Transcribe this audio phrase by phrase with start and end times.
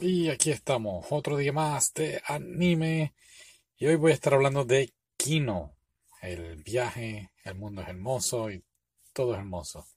[0.00, 3.14] Y aquí estamos, otro día más de anime.
[3.78, 5.74] Y hoy voy a estar hablando de Kino.
[6.22, 8.62] El viaje, el mundo es hermoso y
[9.12, 9.88] todo es hermoso.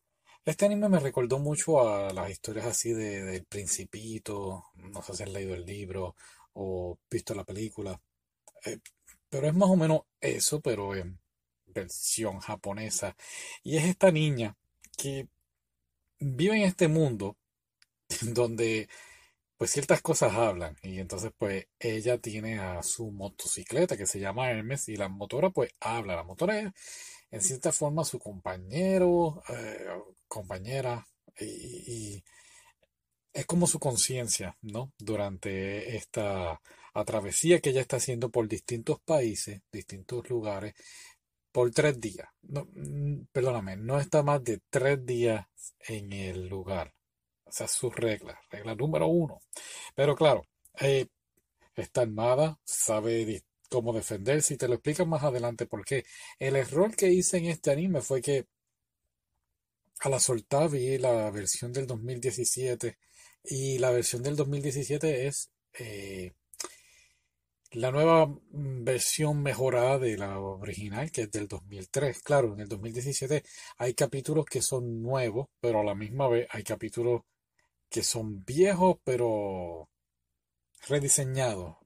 [0.43, 4.71] Este anime me recordó mucho a las historias así de, del Principito.
[4.73, 6.15] No sé si han leído el libro
[6.53, 8.01] o visto la película.
[8.65, 8.79] Eh,
[9.29, 11.19] pero es más o menos eso, pero en
[11.67, 13.15] versión japonesa.
[13.61, 14.57] Y es esta niña
[14.97, 15.27] que
[16.17, 17.37] vive en este mundo
[18.21, 18.89] donde
[19.61, 20.75] pues ciertas cosas hablan.
[20.81, 25.51] Y entonces pues ella tiene a su motocicleta que se llama Hermes y la motora
[25.51, 26.15] pues habla.
[26.15, 26.73] La motora es
[27.29, 29.87] en cierta forma su compañero, eh,
[30.27, 31.05] compañera
[31.39, 32.23] y,
[33.31, 34.93] es como su conciencia, ¿no?
[34.97, 36.59] Durante esta
[37.05, 40.73] travesía que ella está haciendo por distintos países, distintos lugares,
[41.51, 42.27] por tres días.
[42.41, 45.45] No, mm, perdóname, no está más de tres días
[45.87, 46.95] en el lugar.
[47.51, 48.37] O sea, sus reglas.
[48.49, 49.41] Regla número uno.
[49.93, 50.47] Pero claro,
[50.79, 51.07] eh,
[51.75, 56.05] está armada, sabe cómo defenderse y te lo explican más adelante porque
[56.39, 58.45] el error que hice en este anime fue que
[60.01, 62.97] a la soltar vi la versión del 2017
[63.43, 66.33] y la versión del 2017 es eh,
[67.71, 72.21] la nueva versión mejorada de la original que es del 2003.
[72.21, 73.43] Claro, en el 2017
[73.77, 77.21] hay capítulos que son nuevos, pero a la misma vez hay capítulos
[77.91, 79.89] que son viejos pero
[80.87, 81.77] rediseñados,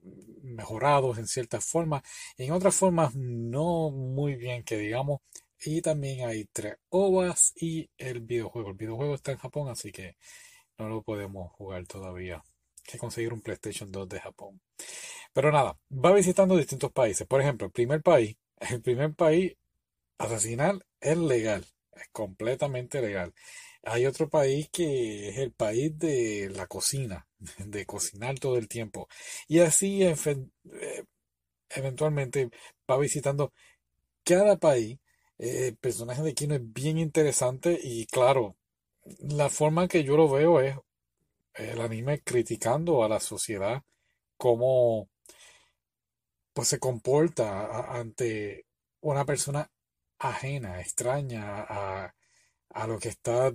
[0.42, 2.02] mejorados en ciertas formas,
[2.38, 5.20] en otras formas no muy bien que digamos.
[5.64, 8.70] Y también hay tres OVAs y el videojuego.
[8.70, 10.16] El videojuego está en Japón, así que
[10.78, 12.36] no lo podemos jugar todavía.
[12.36, 14.60] Hay que conseguir un PlayStation 2 de Japón.
[15.32, 17.26] Pero nada, va visitando distintos países.
[17.26, 19.56] Por ejemplo, el primer país, el primer país
[20.18, 23.34] asesinar es legal, es completamente legal.
[23.86, 27.26] Hay otro país que es el país de la cocina,
[27.58, 29.08] de cocinar todo el tiempo.
[29.48, 30.14] Y así eh,
[31.70, 32.50] eventualmente
[32.90, 33.52] va visitando
[34.24, 34.98] cada país.
[35.38, 38.56] Eh, el personaje de Kino es bien interesante y claro,
[39.20, 40.76] la forma que yo lo veo es
[41.54, 43.82] el anime criticando a la sociedad,
[44.36, 45.08] cómo
[46.52, 48.66] pues se comporta ante
[49.00, 49.70] una persona
[50.18, 52.14] ajena, extraña a,
[52.70, 53.54] a lo que está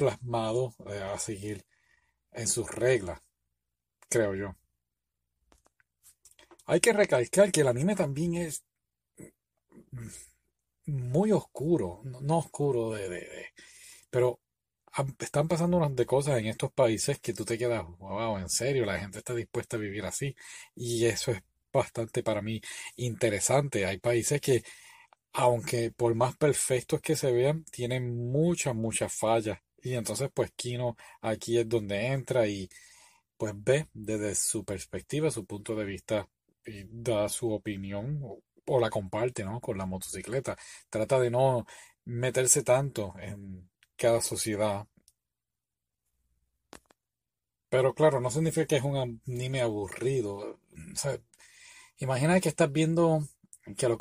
[0.00, 1.66] plasmado eh, a seguir
[2.32, 3.20] en sus reglas,
[4.08, 4.56] creo yo.
[6.64, 8.64] Hay que recalcar que el anime también es
[10.86, 13.46] muy oscuro, no oscuro de, de,
[14.08, 14.40] pero
[15.18, 18.86] están pasando unas de cosas en estos países que tú te quedas, wow, en serio,
[18.86, 20.34] la gente está dispuesta a vivir así
[20.74, 22.60] y eso es bastante para mí
[22.96, 23.84] interesante.
[23.84, 24.64] Hay países que,
[25.34, 30.96] aunque por más perfectos que se vean, tienen muchas, muchas fallas y entonces, pues Kino
[31.20, 32.68] aquí es donde entra y
[33.36, 36.28] pues ve desde su perspectiva, su punto de vista
[36.66, 38.42] y da su opinión o,
[38.80, 39.60] la comparte, ¿no?
[39.60, 40.56] Con la motocicleta.
[40.90, 41.66] Trata de no
[42.04, 44.86] meterse tanto en cada sociedad.
[47.68, 50.60] Pero claro, no significa que es un anime aburrido.
[51.98, 53.26] imagina que estás viendo,
[53.76, 53.98] que lo,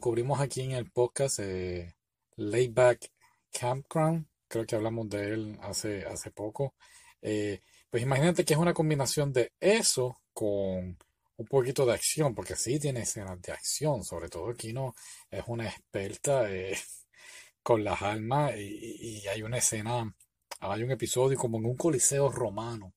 [0.00, 1.96] cubrimos aquí en el podcast, eh,
[2.36, 3.10] Layback
[3.50, 6.74] Campground creo que hablamos de él hace, hace poco.
[7.22, 10.98] Eh, pues imagínate que es una combinación de eso con
[11.36, 14.94] un poquito de acción, porque sí tiene escenas de acción, sobre todo Kino
[15.30, 16.76] es una experta eh,
[17.62, 20.14] con las almas y, hay una escena,
[20.60, 22.92] hay un episodio como en un coliseo romano.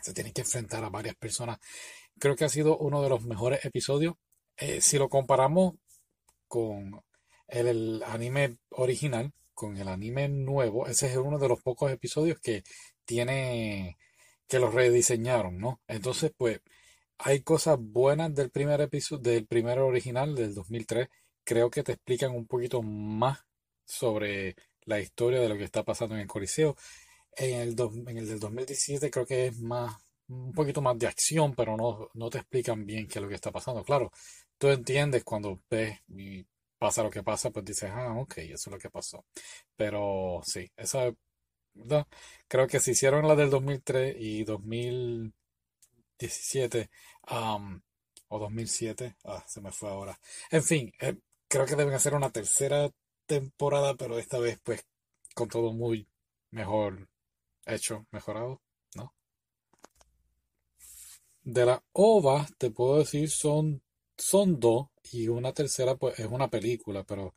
[0.00, 1.58] Se tiene que enfrentar a varias personas.
[2.18, 4.14] Creo que ha sido uno de los mejores episodios.
[4.56, 5.74] Eh, si lo comparamos
[6.48, 7.02] con
[7.48, 12.62] el anime original, con el anime nuevo, ese es uno de los pocos episodios que
[13.04, 13.98] tiene,
[14.48, 15.80] que los rediseñaron, ¿no?
[15.88, 16.60] Entonces, pues,
[17.18, 21.08] hay cosas buenas del primer episodio, del primer original del 2003.
[21.44, 23.40] Creo que te explican un poquito más
[23.84, 26.76] sobre la historia de lo que está pasando en el Coliseo.
[27.36, 27.76] En el,
[28.08, 29.96] en el del 2017 creo que es más,
[30.28, 33.34] un poquito más de acción, pero no, no te explican bien qué es lo que
[33.36, 33.84] está pasando.
[33.84, 34.12] Claro,
[34.58, 36.46] tú entiendes cuando ves y
[36.86, 39.24] pasa lo que pasa, pues dices, ah, ok, eso es lo que pasó.
[39.76, 41.12] Pero sí, esa,
[42.48, 46.90] creo que se hicieron la del 2003 y 2017,
[48.28, 50.18] o 2007, ah, se me fue ahora.
[50.50, 51.16] En fin, eh,
[51.48, 52.90] creo que deben hacer una tercera
[53.26, 54.86] temporada, pero esta vez pues
[55.34, 56.08] con todo muy
[56.50, 57.08] mejor
[57.66, 58.62] hecho, mejorado,
[58.94, 59.12] ¿no?
[61.42, 63.82] De la OVA, te puedo decir, son,
[64.18, 67.34] son dos y una tercera pues es una película, pero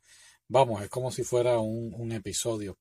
[0.48, 2.78] vamos, es como si fuera un, episodio.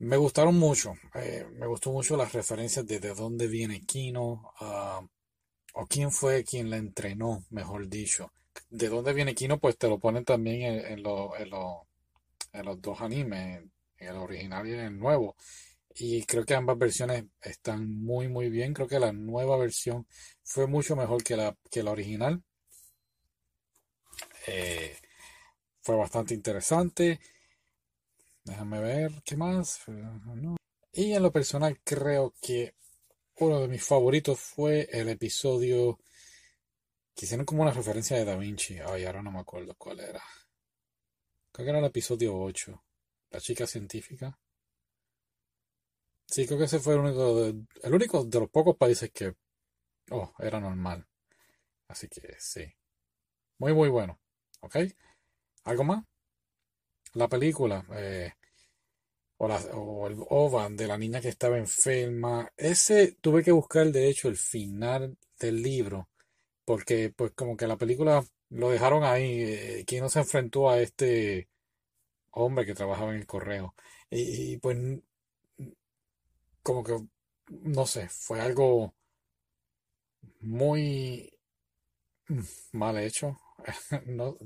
[0.00, 0.94] Me gustaron mucho.
[1.14, 5.00] eh, me gustó mucho las referencias de de dónde viene Kino, ah,
[5.74, 8.32] o quién fue quien la entrenó, mejor dicho.
[8.70, 11.02] De dónde viene Kino, pues te lo ponen también en, en, en
[11.50, 11.84] lo-
[12.52, 13.62] en los dos animes,
[13.98, 15.36] en el original y en el nuevo.
[15.96, 18.74] Y creo que ambas versiones están muy, muy bien.
[18.74, 20.06] Creo que la nueva versión
[20.44, 22.42] fue mucho mejor que la, que la original.
[24.50, 24.96] Eh,
[25.82, 27.20] fue bastante interesante.
[28.44, 29.82] Déjame ver qué más.
[30.92, 32.74] Y en lo personal creo que
[33.36, 35.98] uno de mis favoritos fue el episodio
[37.14, 38.78] que hicieron como una referencia de Da Vinci.
[38.78, 40.22] Ay, ahora no me acuerdo cuál era.
[41.52, 42.82] Creo que era el episodio 8.
[43.30, 44.38] La chica científica.
[46.26, 49.34] Sí, creo que ese fue el único de, el único de los pocos países que,
[50.10, 51.06] oh, era normal.
[51.88, 52.64] Así que sí.
[53.58, 54.18] Muy, muy bueno.
[54.60, 54.76] ¿Ok?
[55.64, 56.04] ¿Algo más?
[57.12, 58.32] La película, eh,
[59.38, 62.50] o, la- o el OVA de la niña que estaba enferma.
[62.56, 66.08] Ese tuve que buscar, de hecho, el final del libro,
[66.64, 70.80] porque pues como que la película lo dejaron ahí, eh, que no se enfrentó a
[70.80, 71.48] este
[72.32, 73.74] hombre que trabajaba en el correo.
[74.10, 74.76] Y, pues
[76.62, 76.96] como que,
[77.50, 78.94] no sé, fue algo
[80.40, 81.30] muy
[82.28, 83.38] mm, mal hecho.
[84.06, 84.38] No,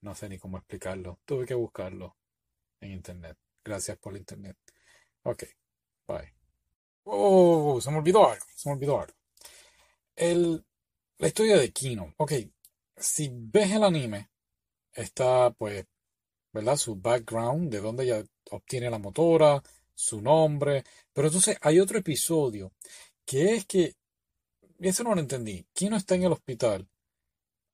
[0.00, 1.20] no sé ni cómo explicarlo.
[1.24, 2.16] Tuve que buscarlo
[2.80, 3.36] en internet.
[3.64, 4.56] Gracias por el internet.
[5.22, 5.44] Ok,
[6.06, 6.34] bye.
[7.04, 9.14] Oh, se me olvidó algo, se me olvidó algo.
[10.16, 10.64] El,
[11.18, 12.14] la historia de Kino.
[12.18, 12.32] Ok,
[12.96, 14.30] si ves el anime,
[14.92, 15.86] está pues,
[16.52, 16.76] ¿verdad?
[16.76, 19.62] Su background, de dónde ella obtiene la motora,
[19.94, 20.84] su nombre.
[21.12, 22.72] Pero entonces hay otro episodio
[23.24, 23.96] que es que,
[24.80, 25.66] eso no lo entendí.
[25.72, 26.88] Kino está en el hospital,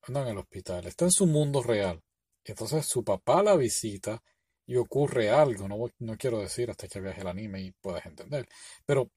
[0.08, 2.02] en el hospital, está en su mundo real.
[2.44, 4.22] Entonces su papá la visita
[4.66, 5.68] y ocurre algo.
[5.68, 8.48] No, no quiero decir hasta que veas el anime y puedas entender.
[8.86, 9.10] Pero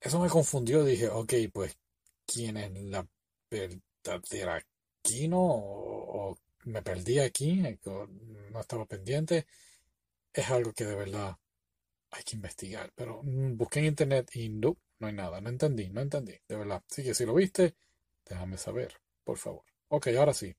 [0.00, 0.84] eso me confundió.
[0.84, 1.78] Dije, ok, pues,
[2.26, 3.06] ¿quién es la
[3.50, 4.64] verdadera
[5.02, 5.40] Kino?
[5.40, 7.62] ¿O, o me perdí aquí?
[7.84, 9.46] ¿No estaba pendiente?
[10.32, 11.36] Es algo que de verdad
[12.10, 12.92] hay que investigar.
[12.94, 15.40] Pero mm, busqué en internet y no, no hay nada.
[15.40, 16.38] No entendí, no entendí.
[16.48, 16.82] De verdad.
[16.90, 17.76] Así que si lo viste,
[18.24, 18.94] déjame saber,
[19.24, 19.64] por favor.
[19.88, 20.54] Ok, ahora sí,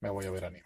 [0.00, 0.64] me voy a ver anime.